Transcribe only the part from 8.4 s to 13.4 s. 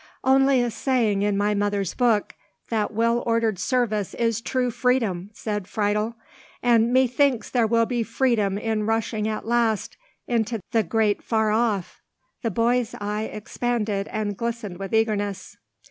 in rushing at last into the great far off!"—the boy's eye